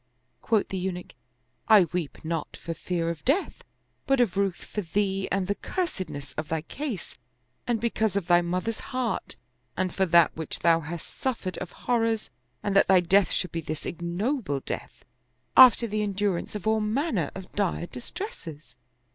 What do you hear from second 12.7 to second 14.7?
that thy death should be this ignoble